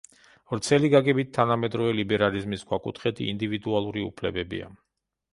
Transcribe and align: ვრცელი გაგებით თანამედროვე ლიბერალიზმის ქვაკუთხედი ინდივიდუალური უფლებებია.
ვრცელი 0.51 0.87
გაგებით 0.93 1.27
თანამედროვე 1.35 1.91
ლიბერალიზმის 1.97 2.63
ქვაკუთხედი 2.71 3.27
ინდივიდუალური 3.33 4.07
უფლებებია. 4.07 4.71